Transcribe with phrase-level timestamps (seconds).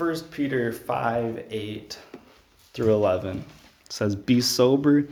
[0.00, 1.98] 1 Peter 5 8
[2.72, 3.44] through 11
[3.90, 5.06] says, Be sober,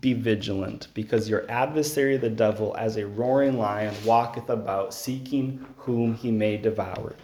[0.00, 6.14] be vigilant, because your adversary the devil, as a roaring lion, walketh about, seeking whom
[6.14, 7.16] he may devour.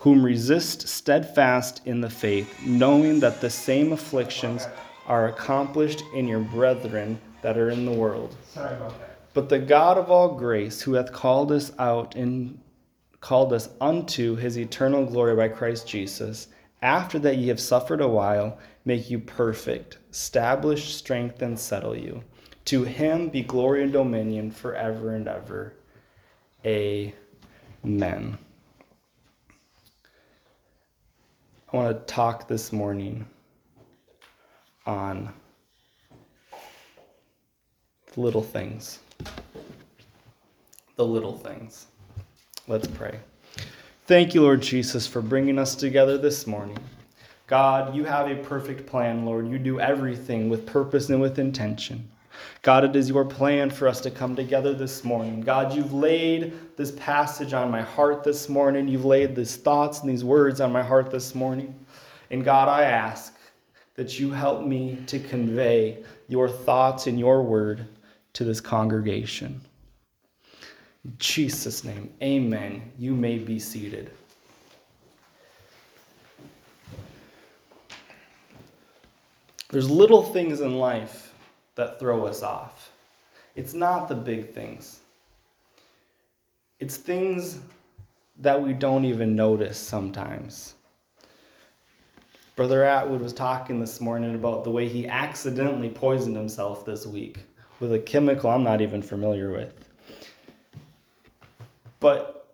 [0.00, 4.66] Whom resist steadfast in the faith, knowing that the same afflictions
[5.06, 8.34] are accomplished in your brethren that are in the world.
[8.48, 9.18] Sorry about that.
[9.34, 12.58] But the God of all grace, who hath called us out and
[13.20, 16.48] called us unto his eternal glory by Christ Jesus,
[16.82, 22.22] after that ye have suffered a while, make you perfect, establish, strengthen, and settle you.
[22.66, 25.74] To him be glory and dominion forever and ever.
[26.64, 28.38] Amen.
[31.72, 33.26] I want to talk this morning
[34.86, 35.32] on
[38.12, 38.98] the little things.
[40.96, 41.86] The little things.
[42.70, 43.18] Let's pray.
[44.06, 46.78] Thank you, Lord Jesus, for bringing us together this morning.
[47.48, 49.48] God, you have a perfect plan, Lord.
[49.48, 52.08] You do everything with purpose and with intention.
[52.62, 55.40] God, it is your plan for us to come together this morning.
[55.40, 58.86] God, you've laid this passage on my heart this morning.
[58.86, 61.74] You've laid these thoughts and these words on my heart this morning.
[62.30, 63.36] And God, I ask
[63.96, 67.84] that you help me to convey your thoughts and your word
[68.34, 69.60] to this congregation.
[71.18, 72.92] Jesus' name, amen.
[72.98, 74.10] You may be seated.
[79.70, 81.32] There's little things in life
[81.76, 82.92] that throw us off.
[83.54, 85.00] It's not the big things,
[86.78, 87.60] it's things
[88.38, 90.74] that we don't even notice sometimes.
[92.56, 97.38] Brother Atwood was talking this morning about the way he accidentally poisoned himself this week
[97.80, 99.89] with a chemical I'm not even familiar with.
[102.00, 102.48] But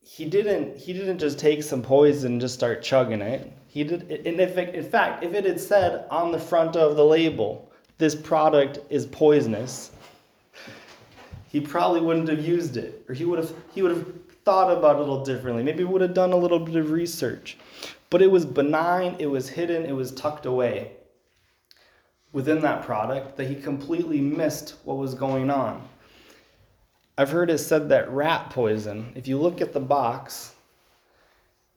[0.00, 3.52] he didn't he didn't just take some poison and just start chugging it.
[3.68, 6.96] He did and if it, in fact if it had said on the front of
[6.96, 9.92] the label this product is poisonous,
[11.48, 14.06] he probably wouldn't have used it or he would have he would have
[14.44, 15.62] thought about it a little differently.
[15.62, 17.58] Maybe would have done a little bit of research.
[18.08, 20.92] But it was benign, it was hidden, it was tucked away
[22.32, 25.88] within that product that he completely missed what was going on.
[27.20, 30.54] I've heard it said that rat poison, if you look at the box,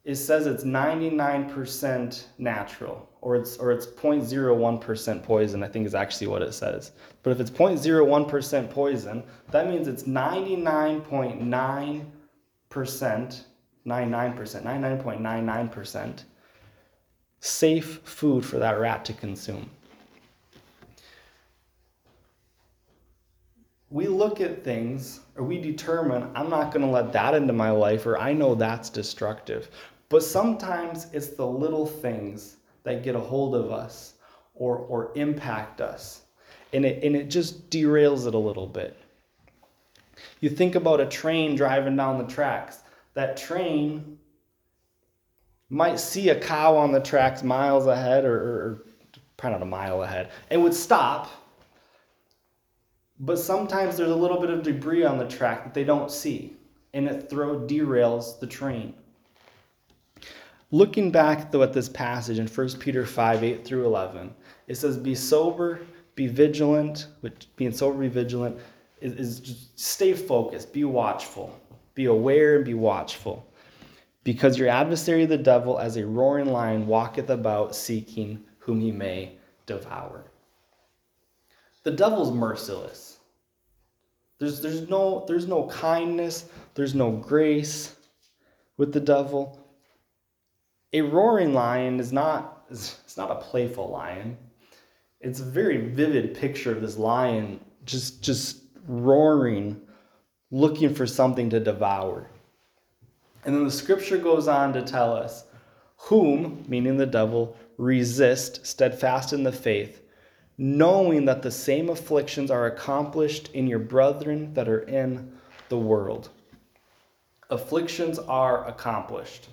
[0.05, 6.27] it says it's 99% natural or it's or it's 0.01% poison, I think is actually
[6.27, 6.93] what it says.
[7.23, 9.21] But if it's 0.01% poison,
[9.51, 12.05] that means it's 99.9%
[13.85, 16.23] 99%, 99.99%
[17.41, 19.69] safe food for that rat to consume.
[23.93, 27.69] We look at things or we determine I'm not going to let that into my
[27.69, 29.69] life or I know that's destructive.
[30.09, 34.15] But sometimes it's the little things that get a hold of us
[34.55, 36.23] or, or impact us.
[36.73, 38.97] And it, and it just derails it a little bit.
[40.39, 42.79] You think about a train driving down the tracks.
[43.13, 44.17] That train
[45.69, 48.85] might see a cow on the tracks miles ahead or, or, or
[49.37, 51.29] probably not a mile ahead and would stop
[53.23, 56.57] but sometimes there's a little bit of debris on the track that they don't see,
[56.93, 58.93] and it throw derails the train.
[60.71, 64.33] Looking back though at this passage in 1 Peter 5, 8 through 11,
[64.67, 65.79] it says, Be sober,
[66.15, 68.57] be vigilant, which being sober, be vigilant
[68.99, 71.57] is, is just stay focused, be watchful,
[71.95, 73.47] be aware and be watchful.
[74.25, 79.37] Because your adversary the devil, as a roaring lion, walketh about seeking whom he may
[79.65, 80.25] devour.
[81.83, 83.17] The devil's merciless.
[84.39, 86.45] There's, there's, no, there's no kindness,
[86.75, 87.95] there's no grace
[88.77, 89.59] with the devil.
[90.91, 94.37] A roaring lion is not, it's not a playful lion.
[95.21, 99.79] It's a very vivid picture of this lion just, just roaring,
[100.51, 102.29] looking for something to devour.
[103.45, 105.45] And then the scripture goes on to tell us,
[105.97, 110.02] whom, meaning the devil, resist, steadfast in the faith,
[110.57, 115.31] knowing that the same afflictions are accomplished in your brethren that are in
[115.69, 116.29] the world.
[117.49, 119.49] Afflictions are accomplished.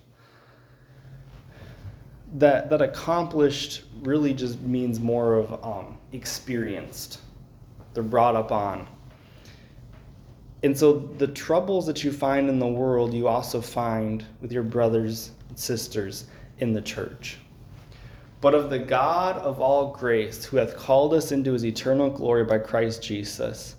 [2.35, 7.20] That, that accomplished really just means more of um, experienced.
[7.93, 8.87] They're brought up on.
[10.62, 14.62] And so the troubles that you find in the world, you also find with your
[14.62, 16.26] brothers and sisters
[16.58, 17.38] in the church
[18.41, 22.45] but of the God of all grace, who hath called us into his eternal glory
[22.45, 23.77] by Christ Jesus,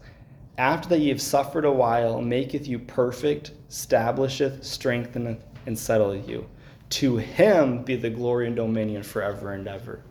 [0.57, 6.47] after that ye have suffered a while, maketh you perfect, establisheth, strengtheneth, and settle you.
[6.89, 10.01] To him be the glory and dominion forever and ever.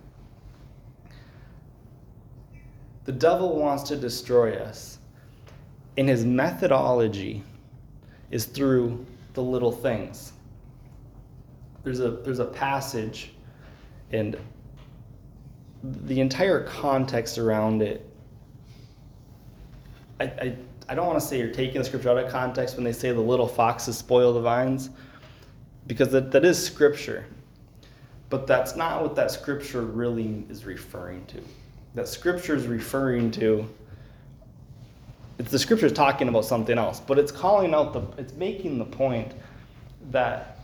[3.05, 4.99] The devil wants to destroy us,
[5.97, 7.45] and his methodology
[8.31, 9.05] is through
[9.35, 10.33] the little things.
[11.83, 13.33] There's a, there's a passage,
[14.13, 14.37] and
[15.83, 18.07] the entire context around it,
[20.19, 20.57] I, I,
[20.89, 23.13] I don't want to say you're taking the scripture out of context when they say
[23.13, 24.91] the little foxes spoil the vines,
[25.87, 27.25] because that, that is scripture.
[28.29, 31.41] But that's not what that scripture really is referring to.
[31.95, 33.69] That scripture is referring to
[35.41, 38.79] it's the scripture is talking about something else, but it's calling out the it's making
[38.79, 39.33] the point
[40.11, 40.60] that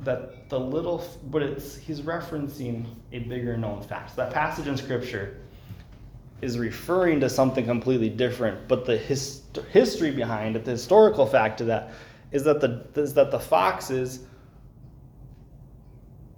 [0.00, 4.10] that the little but it's he's referencing a bigger known fact.
[4.10, 5.38] So that passage in scripture
[6.42, 11.60] is referring to something completely different, but the his, history behind it, the historical fact
[11.60, 11.92] of that
[12.30, 14.20] is that the is that the foxes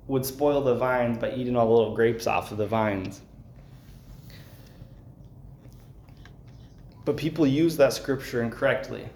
[0.06, 3.20] would spoil the vines by eating all the little grapes off of the vines.
[7.04, 9.08] But people use that scripture incorrectly.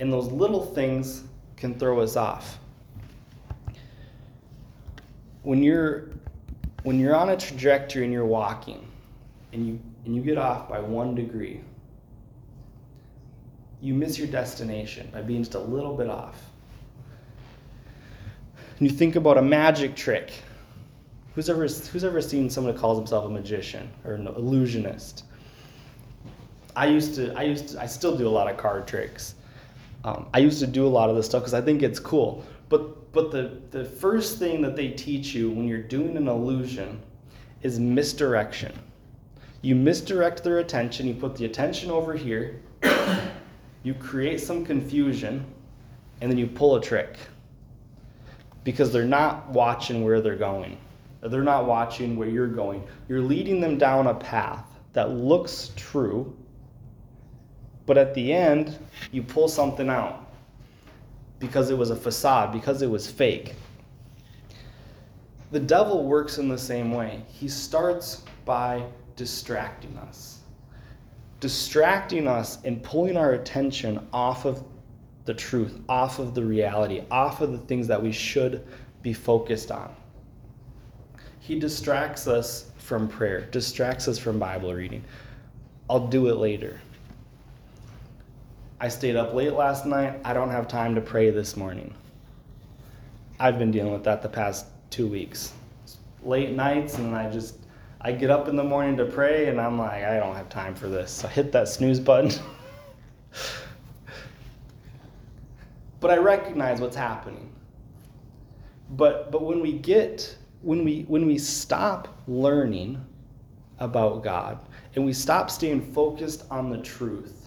[0.00, 1.24] And those little things
[1.56, 2.58] can throw us off.
[5.44, 6.10] When you're
[6.82, 8.86] when you're on a trajectory and you're walking
[9.52, 11.60] and you and you get off by one degree,
[13.80, 16.42] you miss your destination by being just a little bit off.
[18.78, 20.32] And you think about a magic trick.
[21.34, 25.24] Who's ever, who's ever seen someone who calls himself a magician or an illusionist?
[26.76, 29.34] I used to, I used to, I still do a lot of card tricks.
[30.04, 32.44] Um, I used to do a lot of this stuff because I think it's cool.
[32.74, 37.00] But, but the, the first thing that they teach you when you're doing an illusion
[37.62, 38.76] is misdirection.
[39.62, 42.60] You misdirect their attention, you put the attention over here,
[43.84, 45.46] you create some confusion,
[46.20, 47.16] and then you pull a trick.
[48.64, 50.76] Because they're not watching where they're going.
[51.22, 52.82] They're not watching where you're going.
[53.08, 56.36] You're leading them down a path that looks true,
[57.86, 58.76] but at the end,
[59.12, 60.23] you pull something out
[61.46, 63.54] because it was a facade, because it was fake.
[65.52, 67.22] The devil works in the same way.
[67.28, 70.40] He starts by distracting us,
[71.40, 74.64] distracting us and pulling our attention off of
[75.26, 78.66] the truth, off of the reality, off of the things that we should
[79.02, 79.94] be focused on.
[81.40, 85.04] He distracts us from prayer, distracts us from Bible reading.
[85.88, 86.80] I'll do it later.
[88.84, 90.20] I stayed up late last night.
[90.26, 91.94] I don't have time to pray this morning.
[93.40, 95.54] I've been dealing with that the past two weeks.
[96.22, 97.56] Late nights, and I just,
[98.02, 100.74] I get up in the morning to pray, and I'm like, I don't have time
[100.74, 101.10] for this.
[101.10, 102.30] So I hit that snooze button.
[106.00, 107.50] but I recognize what's happening.
[108.90, 113.02] But, but when we get, when we, when we stop learning
[113.78, 114.58] about God,
[114.94, 117.43] and we stop staying focused on the truth,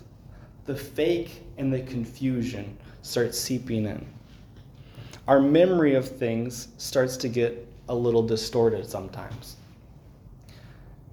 [0.67, 4.05] the fake and the confusion start seeping in.
[5.27, 9.55] Our memory of things starts to get a little distorted sometimes.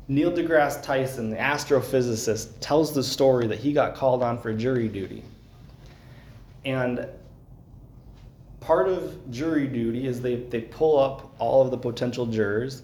[0.08, 4.88] Neil deGrasse Tyson, the astrophysicist, tells the story that he got called on for jury
[4.88, 5.22] duty.
[6.64, 7.08] And
[8.60, 12.82] part of jury duty is they, they pull up all of the potential jurors,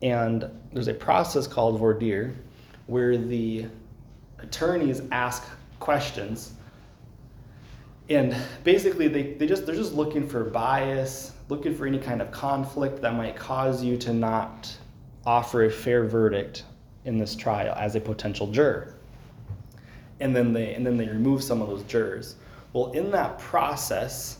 [0.00, 2.34] and there's a process called voir dire
[2.86, 3.66] where the
[4.38, 5.44] attorneys ask
[5.84, 6.54] questions.
[8.08, 12.30] And basically they, they just they're just looking for bias, looking for any kind of
[12.30, 14.74] conflict that might cause you to not
[15.26, 16.64] offer a fair verdict
[17.04, 18.94] in this trial as a potential juror.
[20.20, 22.36] And then they and then they remove some of those jurors.
[22.72, 24.38] Well, in that process,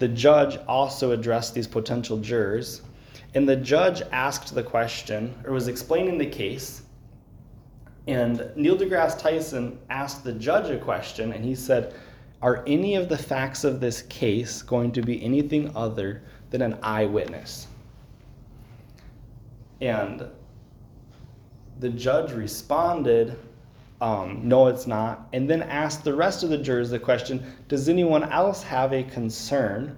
[0.00, 2.82] the judge also addressed these potential jurors,
[3.34, 6.82] and the judge asked the question or was explaining the case
[8.06, 11.94] and Neil deGrasse Tyson asked the judge a question, and he said,
[12.40, 16.78] Are any of the facts of this case going to be anything other than an
[16.82, 17.68] eyewitness?
[19.80, 20.26] And
[21.78, 23.38] the judge responded,
[24.00, 25.28] um, No, it's not.
[25.32, 29.04] And then asked the rest of the jurors the question Does anyone else have a
[29.04, 29.96] concern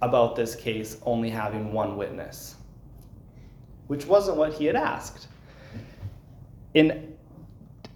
[0.00, 2.56] about this case only having one witness?
[3.86, 5.28] Which wasn't what he had asked.
[6.74, 7.14] And,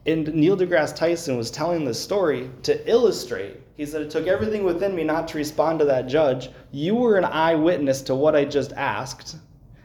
[0.05, 3.61] and Neil deGrasse Tyson was telling this story to illustrate.
[3.77, 6.51] He said, It took everything within me not to respond to that judge.
[6.73, 9.37] You were an eyewitness to what I just asked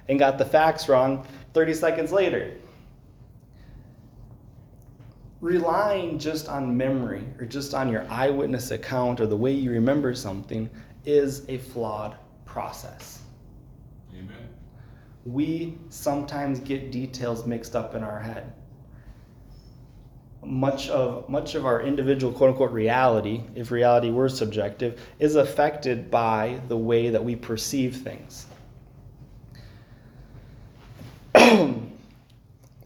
[0.09, 2.53] and got the facts wrong 30 seconds later.
[5.41, 10.13] relying just on memory or just on your eyewitness account or the way you remember
[10.13, 10.69] something
[11.03, 13.23] is a flawed process.
[14.13, 14.47] Amen.
[15.25, 18.53] We sometimes get details mixed up in our head.
[20.43, 26.09] Much of much of our individual quote unquote reality, if reality were subjective, is affected
[26.09, 28.47] by the way that we perceive things.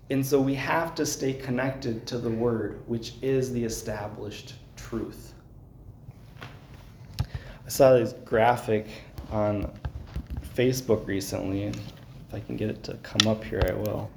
[0.10, 5.34] And so we have to stay connected to the Word, which is the established truth.
[7.20, 8.88] I saw this graphic
[9.32, 9.72] on
[10.56, 14.12] Facebook recently, and if I can get it to come up here, I will.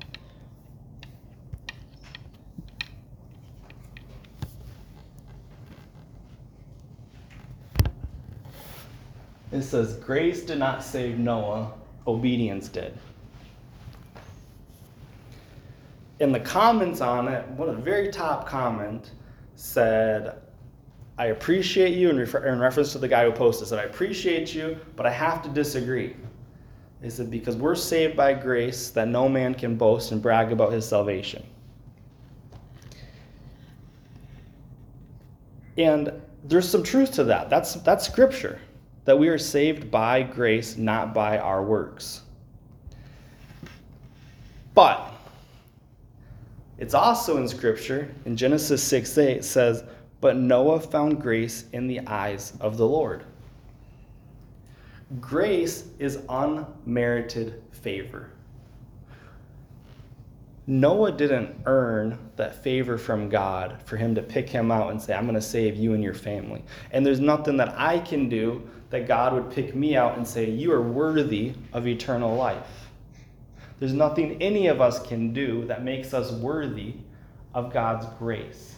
[9.50, 11.72] It says, Grace did not save Noah,
[12.06, 12.98] obedience did.
[16.20, 19.12] in the comments on it, one of the very top comment
[19.54, 20.36] said,
[21.16, 24.54] I appreciate you, in, refer- in reference to the guy who posted, said, I appreciate
[24.54, 26.16] you, but I have to disagree.
[27.00, 30.72] They said, because we're saved by grace that no man can boast and brag about
[30.72, 31.44] his salvation.
[35.76, 36.12] And
[36.42, 37.48] there's some truth to that.
[37.48, 38.60] That's, that's scripture,
[39.08, 42.24] that we are saved by grace, not by our works.
[44.74, 45.14] But
[46.76, 49.82] it's also in Scripture, in Genesis 6 8, says,
[50.20, 53.24] But Noah found grace in the eyes of the Lord.
[55.22, 58.28] Grace is unmerited favor.
[60.70, 65.14] Noah didn't earn that favor from God for him to pick him out and say,
[65.14, 66.62] I'm going to save you and your family.
[66.90, 70.50] And there's nothing that I can do that God would pick me out and say,
[70.50, 72.90] You are worthy of eternal life.
[73.78, 76.96] There's nothing any of us can do that makes us worthy
[77.54, 78.74] of God's grace.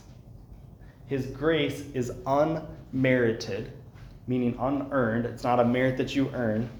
[1.08, 3.72] His grace is unmerited,
[4.28, 5.26] meaning unearned.
[5.26, 6.70] It's not a merit that you earn.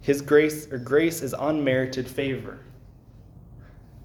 [0.00, 2.60] His grace or grace is unmerited favor.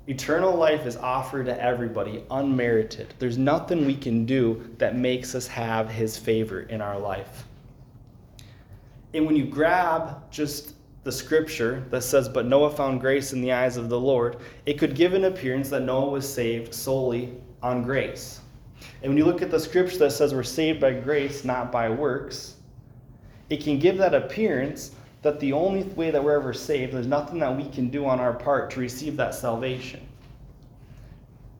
[0.07, 3.13] Eternal life is offered to everybody unmerited.
[3.19, 7.45] There's nothing we can do that makes us have his favor in our life.
[9.13, 13.51] And when you grab just the scripture that says, But Noah found grace in the
[13.51, 17.83] eyes of the Lord, it could give an appearance that Noah was saved solely on
[17.83, 18.39] grace.
[19.03, 21.89] And when you look at the scripture that says we're saved by grace, not by
[21.89, 22.55] works,
[23.49, 24.91] it can give that appearance
[25.21, 28.19] that the only way that we're ever saved, there's nothing that we can do on
[28.19, 30.07] our part to receive that salvation.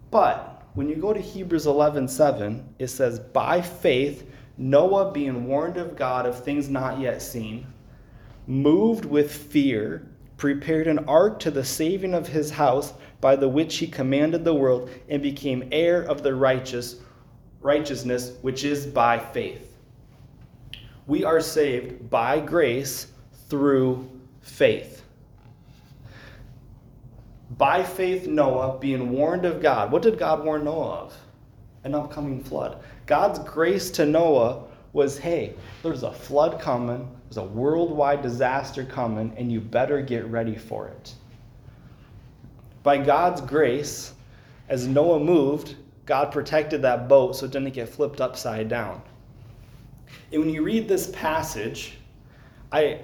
[0.10, 5.78] But when you go to Hebrews 11 7, it says, By faith, Noah, being warned
[5.78, 7.68] of God of things not yet seen,
[8.48, 13.78] moved with fear, prepared an ark to the saving of his house, by the which
[13.78, 16.98] he commanded the world, and became heir of the righteous
[17.62, 19.78] righteousness which is by faith.
[21.06, 23.11] We are saved by grace
[23.52, 25.04] through faith.
[27.58, 29.92] By faith, Noah, being warned of God.
[29.92, 31.18] What did God warn Noah of?
[31.84, 32.82] An upcoming flood.
[33.06, 35.54] God's grace to Noah was hey,
[35.84, 40.88] there's a flood coming, there's a worldwide disaster coming, and you better get ready for
[40.88, 41.14] it.
[42.84, 44.14] By God's grace,
[44.70, 49.02] as Noah moved, God protected that boat so it didn't get flipped upside down.
[50.32, 51.98] And when you read this passage,
[52.72, 53.02] I,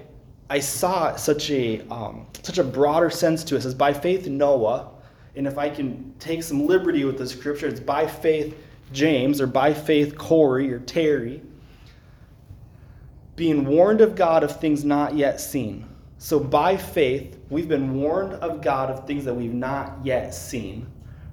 [0.49, 3.59] I saw such a, um, such a broader sense to it.
[3.59, 4.89] It says, By faith, Noah,
[5.35, 8.55] and if I can take some liberty with the scripture, it's by faith,
[8.93, 11.41] James, or by faith, Corey or Terry
[13.37, 15.87] being warned of God of things not yet seen.
[16.17, 20.87] So by faith, we've been warned of God of things that we've not yet seen,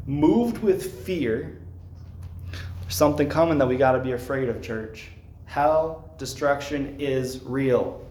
[0.07, 1.59] moved with fear.
[2.83, 5.09] There's something coming that we got to be afraid of, church.
[5.47, 8.07] Hell, destruction is real.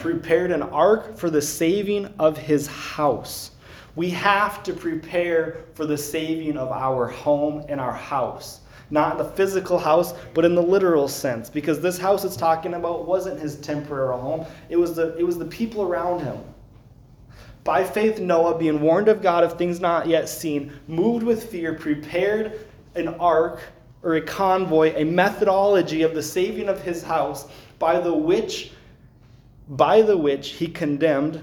[0.00, 3.52] Prepared an ark for the saving of his house.
[3.96, 8.60] We have to prepare for the saving of our home and our house
[8.90, 11.48] not the physical house, but in the literal sense.
[11.48, 15.38] Because this house it's talking about wasn't his temporary home, it was the, it was
[15.38, 16.38] the people around him.
[17.62, 21.74] By faith, Noah, being warned of God of things not yet seen, moved with fear,
[21.74, 23.60] prepared an ark
[24.02, 27.46] or a convoy, a methodology of the saving of his house,
[27.78, 28.72] by the which
[29.70, 31.42] by the which he condemned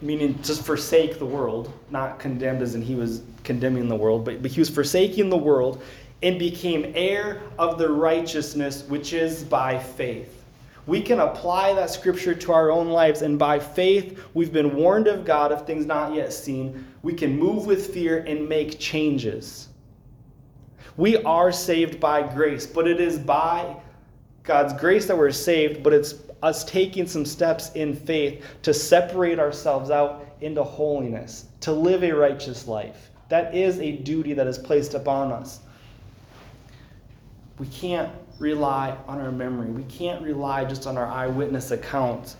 [0.00, 4.42] meaning just forsake the world, not condemned as in he was condemning the world, but,
[4.42, 5.82] but he was forsaking the world
[6.22, 10.42] and became heir of the righteousness which is by faith.
[10.86, 15.06] We can apply that scripture to our own lives, and by faith, we've been warned
[15.06, 16.86] of God of things not yet seen.
[17.02, 19.68] We can move with fear and make changes.
[20.98, 23.76] We are saved by grace, but it is by
[24.42, 29.38] God's grace that we're saved, but it's us taking some steps in faith to separate
[29.38, 33.10] ourselves out into holiness, to live a righteous life.
[33.28, 35.60] That is a duty that is placed upon us.
[37.58, 39.70] We can't rely on our memory.
[39.70, 42.36] We can't rely just on our eyewitness account.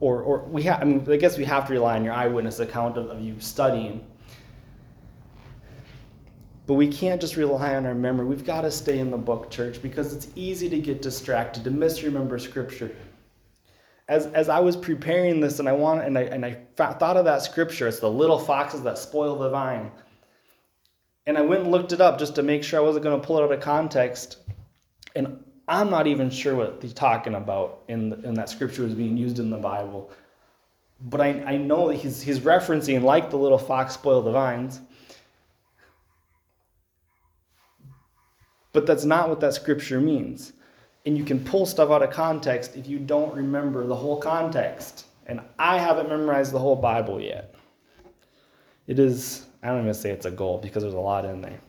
[0.00, 2.60] Or, or we have, I mean, I guess we have to rely on your eyewitness
[2.60, 4.06] account of, of you studying.
[6.70, 8.26] But we can't just rely on our memory.
[8.26, 11.70] We've got to stay in the book, church, because it's easy to get distracted, to
[11.72, 12.94] misremember scripture.
[14.06, 17.24] As, as I was preparing this and I want and I, and I thought of
[17.24, 19.90] that scripture, it's the little foxes that spoil the vine.
[21.26, 23.26] And I went and looked it up just to make sure I wasn't going to
[23.26, 24.36] pull it out of context.
[25.16, 28.94] And I'm not even sure what he's talking about in, the, in that scripture was
[28.94, 30.12] being used in the Bible.
[31.00, 34.80] But I, I know that he's, he's referencing, like the little fox spoil the vines.
[38.72, 40.52] But that's not what that scripture means.
[41.06, 45.06] And you can pull stuff out of context if you don't remember the whole context.
[45.26, 47.54] And I haven't memorized the whole Bible yet.
[48.86, 51.60] It is, I don't even say it's a goal because there's a lot in there.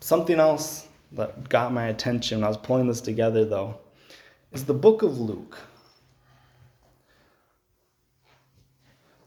[0.00, 3.78] Something else that got my attention when I was pulling this together, though,
[4.52, 5.58] is the book of Luke.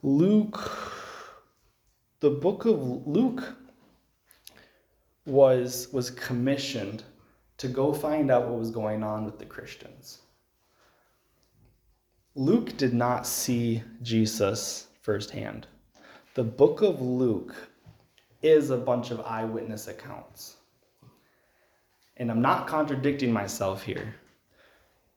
[0.02, 0.72] Luke,
[2.20, 3.56] the book of Luke
[5.26, 7.04] was, was commissioned
[7.58, 10.20] to go find out what was going on with the Christians.
[12.36, 15.68] Luke did not see Jesus firsthand.
[16.34, 17.56] The book of Luke
[18.42, 20.58] is a bunch of eyewitness accounts.
[22.18, 24.16] And I'm not contradicting myself here.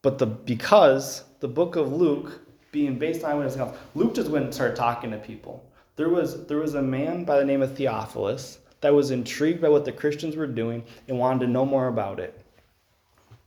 [0.03, 4.45] But the because the book of Luke being based on eyewitness accounts, Luke just went
[4.45, 5.69] and started talking to people.
[5.97, 9.69] There was there was a man by the name of Theophilus that was intrigued by
[9.69, 12.41] what the Christians were doing and wanted to know more about it.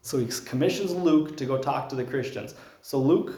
[0.02, 2.56] So he commissions Luke to go talk to the Christians.
[2.82, 3.34] So Luke,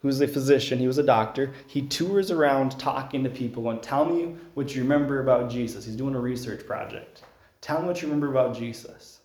[0.00, 4.04] who's a physician, he was a doctor, he tours around talking to people and tell
[4.04, 5.84] me what you remember about Jesus.
[5.84, 7.22] He's doing a research project.
[7.60, 9.20] Tell me what you remember about Jesus.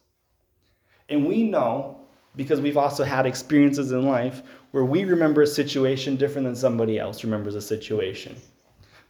[1.07, 1.99] And we know,
[2.35, 6.99] because we've also had experiences in life, where we remember a situation different than somebody
[6.99, 8.35] else remembers a situation.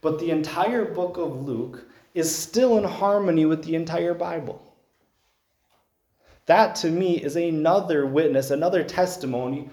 [0.01, 4.61] But the entire book of Luke is still in harmony with the entire Bible.
[6.45, 9.69] That to me is another witness, another testimony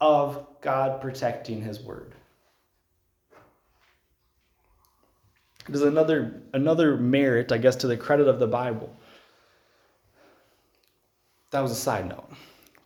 [0.00, 2.14] of God protecting his word.
[5.68, 8.94] It is another, another merit, I guess, to the credit of the Bible.
[11.50, 12.30] That was a side note.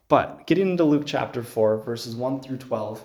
[0.09, 3.05] But getting into Luke chapter 4, verses 1 through 12,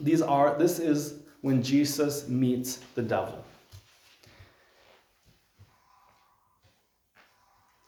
[0.00, 3.42] these are this is when Jesus meets the devil.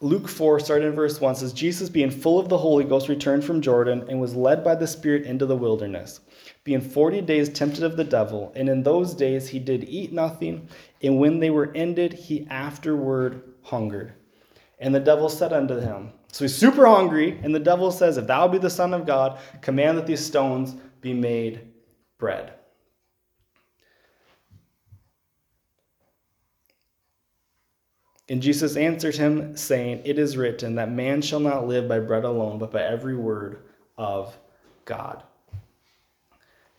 [0.05, 3.43] Luke 4, starting in verse 1, says, Jesus, being full of the Holy Ghost, returned
[3.43, 6.21] from Jordan and was led by the Spirit into the wilderness,
[6.63, 8.53] being forty days tempted of the devil.
[8.55, 10.69] And in those days he did eat nothing,
[11.03, 14.13] and when they were ended, he afterward hungered.
[14.79, 18.27] And the devil said unto him, So he's super hungry, and the devil says, If
[18.27, 21.67] thou be the Son of God, command that these stones be made
[22.19, 22.53] bread.
[28.29, 32.25] And Jesus answered him, saying, It is written that man shall not live by bread
[32.25, 33.63] alone, but by every word
[33.99, 34.37] of
[34.85, 35.23] God.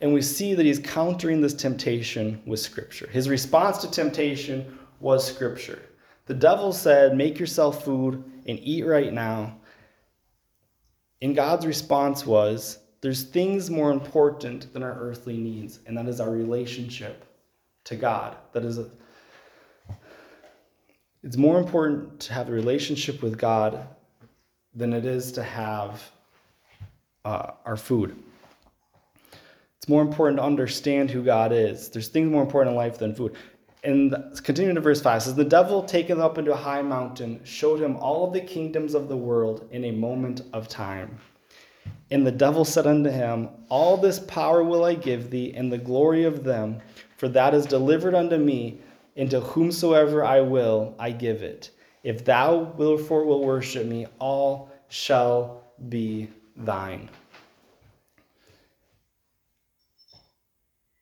[0.02, 3.08] And we see that he's countering this temptation with Scripture.
[3.08, 5.82] His response to temptation was Scripture.
[6.26, 9.58] The devil said, Make yourself food and eat right now.
[11.22, 16.20] And God's response was, There's things more important than our earthly needs, and that is
[16.20, 17.26] our relationship
[17.86, 18.36] to God.
[18.52, 18.90] That is a
[21.26, 23.88] it's more important to have a relationship with God
[24.76, 26.12] than it is to have
[27.26, 28.16] uh, our food.
[29.78, 31.90] It's more important to understand who God is.
[31.90, 33.36] There's things more important in life than food.
[33.84, 37.82] And continuing to verse 5 says, The devil, taken up into a high mountain, showed
[37.82, 41.18] him all of the kingdoms of the world in a moment of time.
[42.12, 45.78] And the devil said unto him, All this power will I give thee, and the
[45.80, 46.82] glory of them,
[47.18, 48.82] for that is delivered unto me
[49.16, 51.72] and to whomsoever I will, I give it.
[52.04, 57.10] If thou willful will worship me, all shall be thine.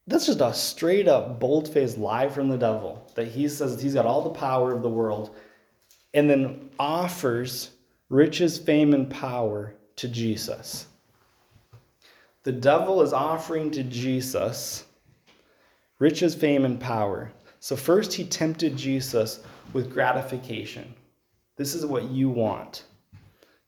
[0.08, 3.94] That's just a straight up, bold faced lie from the devil that he says he's
[3.94, 5.36] got all the power of the world
[6.14, 7.72] and then offers
[8.10, 10.88] riches, fame, and power to Jesus.
[12.44, 14.86] The devil is offering to Jesus
[16.00, 17.32] riches, fame, and power
[17.64, 19.40] So, first, he tempted Jesus
[19.72, 20.94] with gratification.
[21.56, 22.84] This is what you want.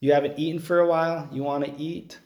[0.02, 2.20] You haven't eaten for a while, you want to eat.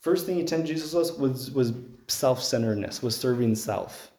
[0.00, 1.74] First thing he tempted Jesus was, was, was
[2.08, 4.10] self centeredness, was serving self.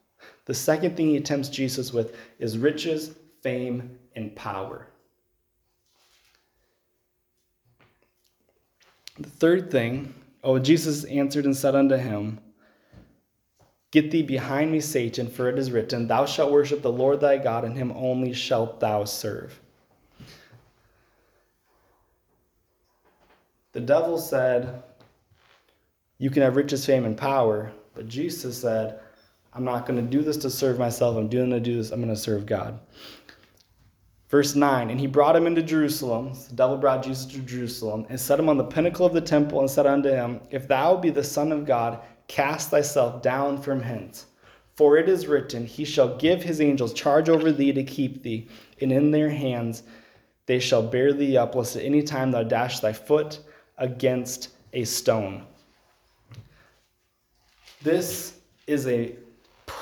[0.45, 4.87] The second thing he tempts Jesus with is riches, fame, and power.
[9.19, 12.39] The third thing, oh, Jesus answered and said unto him,
[13.97, 17.39] Get thee behind me, Satan, for it is written, Thou shalt worship the Lord thy
[17.39, 19.59] God, and him only shalt thou serve.
[23.71, 24.83] The devil said,
[26.19, 28.99] You can have riches, fame, and power, but Jesus said,
[29.51, 31.17] I'm not going to do this to serve myself.
[31.17, 31.89] I'm doing to do this.
[31.89, 32.79] I'm going to serve God.
[34.29, 36.33] Verse 9, and he brought him into Jerusalem.
[36.49, 39.61] The devil brought Jesus to Jerusalem and set him on the pinnacle of the temple
[39.61, 43.81] and said unto him, If thou be the Son of God, cast thyself down from
[43.81, 44.25] hence.
[44.75, 48.47] For it is written, He shall give his angels charge over thee to keep thee,
[48.79, 49.83] and in their hands
[50.45, 53.39] they shall bear thee up, lest at any time thou dash thy foot
[53.77, 55.43] against a stone.
[57.81, 59.15] This is a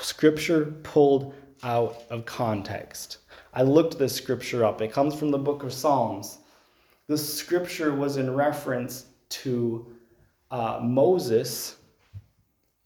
[0.02, 3.20] scripture pulled out of context.
[3.54, 4.82] I looked this scripture up.
[4.82, 6.40] It comes from the book of Psalms.
[7.08, 9.86] This scripture was in reference to
[10.52, 11.78] uh, Moses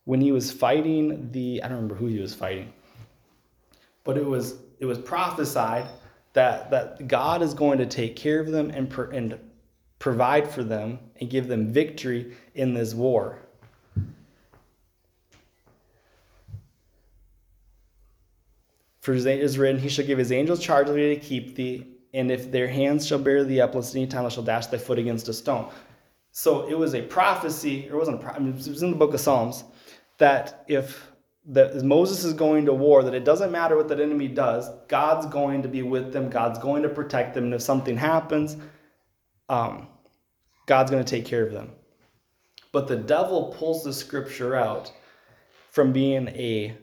[0.09, 2.73] when he was fighting the I don't remember who he was fighting,
[4.03, 5.85] but it was it was prophesied
[6.33, 9.37] that that God is going to take care of them and and
[9.99, 13.37] provide for them and give them victory in this war.
[19.01, 21.85] For it is written, He shall give His angels charge of thee to keep thee,
[22.15, 24.79] and if their hands shall bear thee up, lest any time thou shalt dash thy
[24.79, 25.69] foot against a stone.
[26.31, 28.25] So it was a prophecy, or it wasn't.
[28.25, 29.65] I mean, it was in the book of Psalms
[30.19, 31.09] that if
[31.47, 35.25] that Moses is going to war, that it doesn't matter what that enemy does, God's
[35.25, 38.55] going to be with them, God's going to protect them, and if something happens,
[39.47, 39.87] um,
[40.67, 41.71] God's going to take care of them.
[42.71, 44.91] But the devil pulls the scripture out
[45.71, 46.77] from being a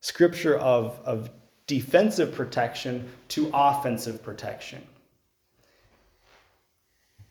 [0.00, 1.30] scripture of, of
[1.66, 4.86] defensive protection to offensive protection.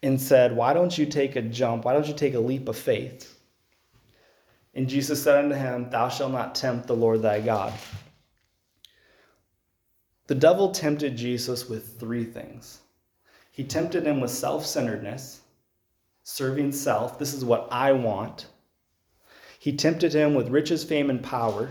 [0.02, 1.86] And said, Why don't you take a jump?
[1.86, 3.35] Why don't you take a leap of faith?
[4.76, 7.74] And Jesus said unto him, Thou shalt not tempt the Lord thy God.
[10.28, 12.80] The devil tempted Jesus with three things.
[13.52, 15.40] He tempted him with self centeredness,
[16.24, 17.18] serving self.
[17.18, 18.48] This is what I want.
[19.60, 21.70] He tempted him with riches, fame, and power.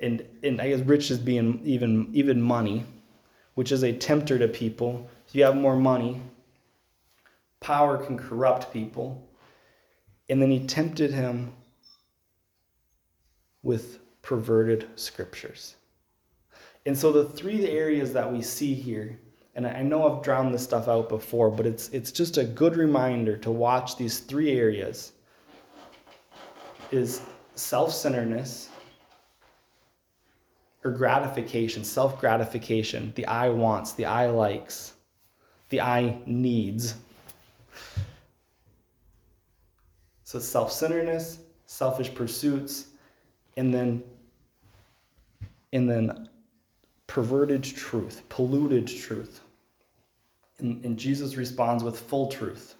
[0.00, 2.84] And, and I guess riches being even, even money,
[3.54, 5.08] which is a tempter to people.
[5.28, 6.20] If you have more money,
[7.60, 9.25] power can corrupt people.
[10.28, 11.52] And then he tempted him
[13.62, 15.76] with perverted scriptures.
[16.86, 19.18] And so the three areas that we see here,
[19.54, 22.76] and I know I've drowned this stuff out before, but it's it's just a good
[22.76, 25.12] reminder to watch these three areas
[26.92, 27.22] is
[27.54, 28.68] self-centeredness
[30.84, 34.92] or gratification, self-gratification, the I wants, the I likes,
[35.70, 36.94] the I needs.
[40.36, 42.88] So self centeredness, selfish pursuits,
[43.56, 44.02] and then
[45.72, 46.28] and then
[47.06, 49.40] perverted truth, polluted truth.
[50.58, 52.74] And, and Jesus responds with full truth.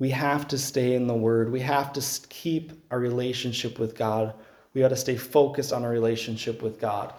[0.00, 1.52] We have to stay in the Word.
[1.52, 4.34] We have to keep our relationship with God.
[4.74, 7.14] We got to stay focused on our relationship with God.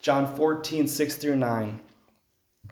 [0.00, 1.80] John 14, 6 through 9.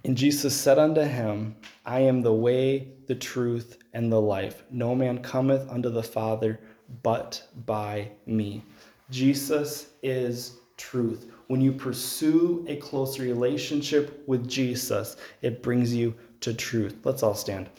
[0.04, 4.62] And Jesus said unto him, I am the way, the truth, and the life.
[4.70, 6.60] No man cometh unto the Father
[7.02, 8.62] but by me.
[9.10, 11.30] Jesus is truth.
[11.46, 16.96] When you pursue a close relationship with Jesus, it brings you to truth.
[17.04, 17.70] Let's all stand.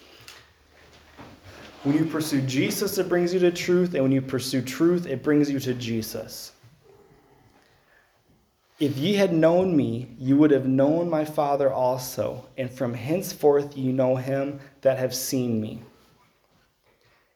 [1.83, 5.21] When you pursue Jesus, it brings you to truth, and when you pursue truth, it
[5.21, 6.53] brings you to Jesus.
[8.79, 13.77] If ye had known me, you would have known my Father also, and from henceforth
[13.77, 15.81] ye know him that have seen me.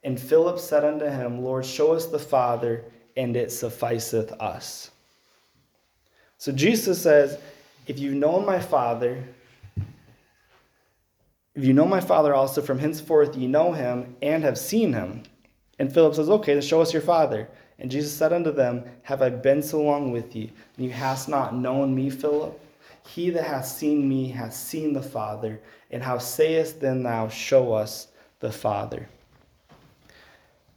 [0.03, 2.83] And Philip said unto him, Lord, show us the Father,
[3.15, 4.91] and it sufficeth us.
[6.37, 7.37] So Jesus says,
[7.87, 9.23] If you've known my Father,
[11.55, 15.23] if you know my Father also, from henceforth ye know him and have seen him.
[15.77, 17.49] And Philip says, Okay, then show us your Father.
[17.79, 21.29] And Jesus said unto them, Have I been so long with you, and you hast
[21.29, 22.59] not known me, Philip?
[23.07, 25.59] He that hath seen me hath seen the Father.
[25.91, 29.07] And how sayest then thou, Show us the Father?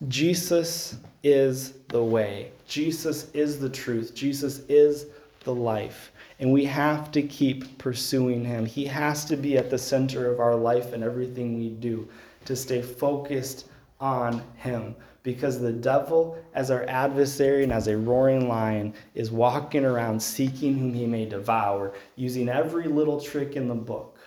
[0.09, 2.51] Jesus is the way.
[2.67, 4.15] Jesus is the truth.
[4.15, 5.07] Jesus is
[5.45, 6.13] the life.
[6.41, 8.67] And we have to keep pursuing him.
[8.67, 12.09] He has to be at the center of our life and everything we do
[12.47, 13.67] to stay focused
[14.01, 14.97] on him.
[15.23, 20.77] Because the devil, as our adversary and as a roaring lion, is walking around seeking
[20.77, 24.19] whom he may devour, using every little trick in the book.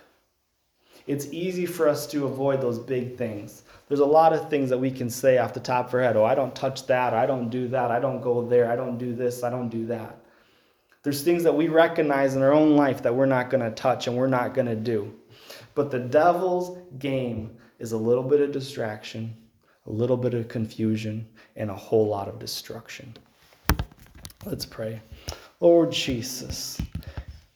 [1.06, 3.62] It's easy for us to avoid those big things.
[3.88, 6.16] There's a lot of things that we can say off the top of our head.
[6.16, 7.14] Oh, I don't touch that.
[7.14, 7.92] I don't do that.
[7.92, 8.70] I don't go there.
[8.70, 9.44] I don't do this.
[9.44, 10.18] I don't do that.
[11.04, 14.08] There's things that we recognize in our own life that we're not going to touch
[14.08, 15.14] and we're not going to do.
[15.76, 19.36] But the devil's game is a little bit of distraction,
[19.86, 23.14] a little bit of confusion, and a whole lot of destruction.
[24.44, 25.00] Let's pray.
[25.60, 26.80] Lord Jesus,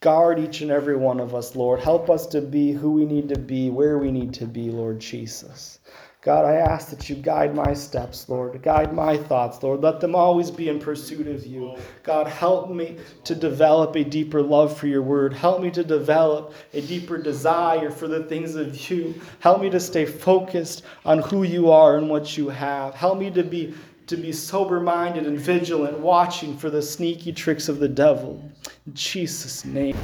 [0.00, 1.80] guard each and every one of us, Lord.
[1.80, 4.98] Help us to be who we need to be, where we need to be, Lord
[4.98, 5.79] Jesus.
[6.22, 8.60] God, I ask that you guide my steps, Lord.
[8.62, 9.80] Guide my thoughts, Lord.
[9.80, 11.76] Let them always be in pursuit of you.
[12.02, 15.32] God, help me to develop a deeper love for your word.
[15.32, 19.14] Help me to develop a deeper desire for the things of you.
[19.38, 22.94] Help me to stay focused on who you are and what you have.
[22.94, 23.74] Help me to be
[24.06, 28.42] to be sober minded and vigilant, watching for the sneaky tricks of the devil.
[28.84, 29.96] In Jesus' name.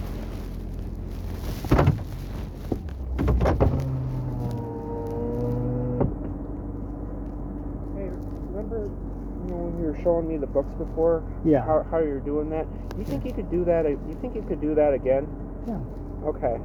[10.06, 11.26] Showing me the books before.
[11.44, 11.66] Yeah.
[11.66, 12.64] How, how you're doing that.
[12.96, 13.82] You think you could do that?
[13.90, 15.26] You think you could do that again?
[15.66, 15.82] Yeah.
[16.30, 16.62] Okay.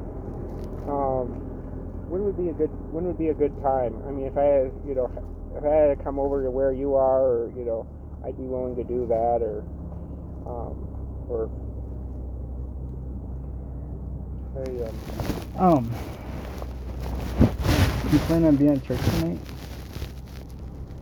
[0.86, 1.41] Um,
[2.06, 3.97] when would be a good when would be a good time?
[4.06, 5.10] I mean, if I had you know
[5.58, 7.88] if I had to come over to where you are, or you know,
[8.23, 9.65] I'd be willing to do that, or
[10.45, 10.77] um,
[11.25, 11.49] or
[14.54, 14.69] I,
[15.58, 15.91] um, um,
[18.12, 19.39] you plan on being at church tonight?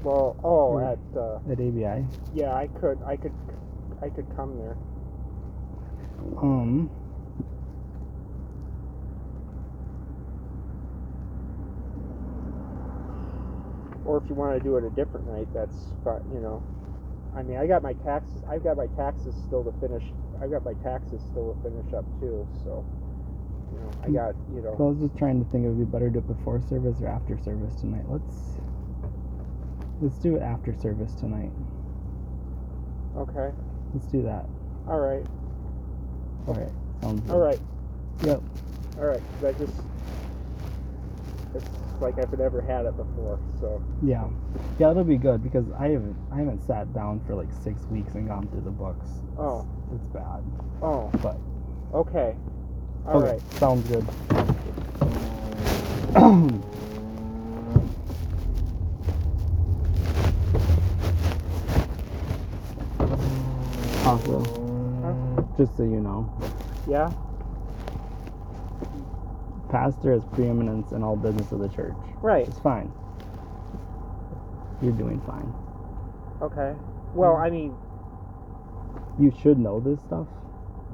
[0.04, 2.06] Well, oh, or at uh, at ABI.
[2.34, 3.34] Yeah, I could, I could,
[4.02, 4.78] I could come there.
[6.42, 6.92] Um.
[14.06, 16.20] Or if you want to do it a different night, that's fine.
[16.34, 16.64] You know,
[17.36, 18.42] I mean, I got my taxes.
[18.50, 20.04] I've got my taxes still to finish.
[20.42, 22.48] I've got my taxes still to finish up too.
[22.64, 22.86] So,
[23.72, 24.16] you know, I hmm.
[24.16, 24.78] got you know.
[24.78, 26.62] So I was just trying to think it would be better to do it before
[26.62, 28.06] service or after service tonight.
[28.08, 28.59] Let's
[30.02, 31.52] Let's do it after service tonight.
[33.18, 33.52] Okay.
[33.94, 34.46] Let's do that.
[34.88, 35.26] All right.
[36.48, 36.72] All right.
[37.02, 37.32] Sounds good.
[37.32, 37.60] All right.
[38.24, 38.42] Yep.
[38.98, 39.42] All right.
[39.42, 39.74] That just
[41.54, 41.66] it's
[42.00, 43.40] like I've never had it before.
[43.60, 43.84] So.
[44.02, 44.28] Yeah.
[44.78, 48.16] Yeah, it'll be good because I haven't I haven't sat down for like six weeks
[48.16, 49.08] and gone through the books.
[49.38, 49.68] Oh.
[49.94, 50.44] It's, it's bad.
[50.82, 51.10] Oh.
[51.22, 51.38] But.
[51.94, 52.36] Okay.
[53.06, 53.32] All okay.
[53.32, 53.42] right.
[53.54, 54.06] Sounds good.
[64.10, 64.40] Also,
[65.04, 65.44] huh?
[65.56, 66.28] just so you know.
[66.88, 67.12] Yeah.
[69.70, 71.94] Pastor has preeminence in all business of the church.
[72.16, 72.48] Right.
[72.48, 72.92] It's fine.
[74.82, 75.54] You're doing fine.
[76.42, 76.74] Okay.
[77.14, 77.46] Well, mm.
[77.46, 77.76] I mean,
[79.20, 80.26] you should know this stuff.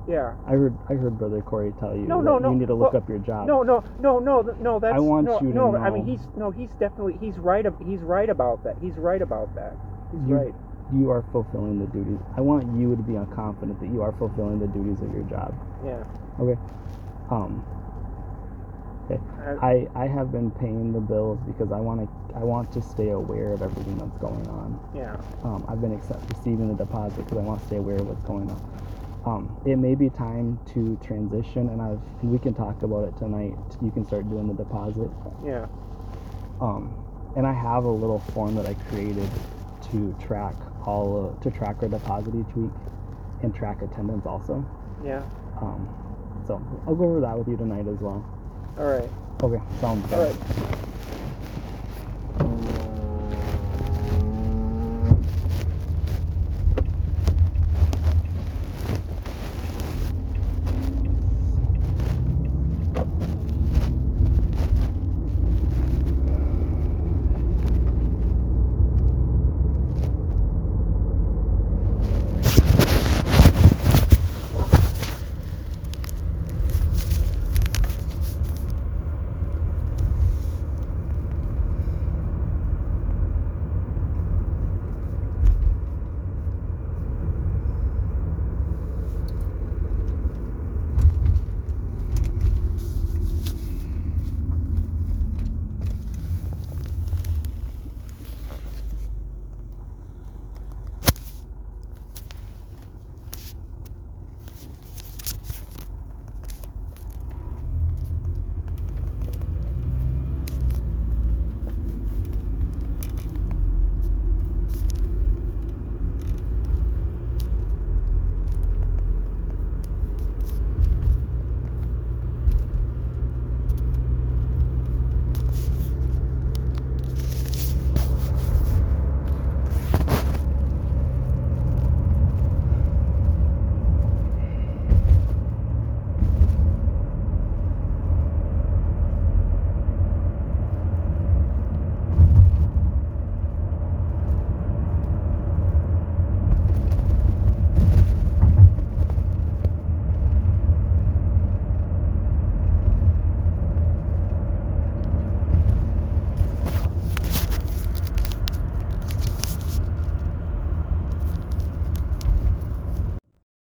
[0.10, 0.36] Yeah.
[0.46, 2.52] I heard I heard Brother Corey tell you no, no, no.
[2.52, 3.48] you need to look well, up your job.
[3.48, 4.78] No, no, no, no, no.
[4.78, 5.72] That's I want no, you to no.
[5.72, 5.78] know.
[5.78, 7.66] I mean, he's no, he's definitely he's right.
[7.86, 8.76] He's right about that.
[8.82, 9.74] He's right about that.
[10.12, 10.54] He's you, right
[10.94, 12.20] you are fulfilling the duties.
[12.38, 15.56] I want you to be confident that you are fulfilling the duties of your job.
[15.84, 16.04] Yeah.
[16.40, 16.60] Okay.
[17.32, 17.66] Um.
[19.10, 19.22] Okay.
[19.62, 23.10] I I have been paying the bills because I want to I want to stay
[23.10, 24.80] aware of everything that's going on.
[24.96, 25.18] Yeah.
[25.44, 25.66] Um.
[25.68, 28.50] I've been accept, receiving the deposit because I want to stay aware of what's going
[28.50, 28.62] on.
[29.26, 29.62] Um.
[29.66, 33.56] It may be time to transition, and I've and we can talk about it tonight.
[33.82, 35.10] You can start doing the deposit.
[35.44, 35.66] Yeah.
[36.62, 36.94] Um.
[37.36, 39.30] And I have a little form that I created
[39.92, 42.72] to track all uh, to track our deposit each week
[43.42, 44.66] and track attendance also.
[45.04, 45.24] Yeah.
[45.62, 45.88] Um,
[46.48, 48.24] so I'll go over that with you tonight as well.
[48.78, 49.10] All right.
[49.44, 50.14] Okay, sounds good.
[50.16, 50.36] All right.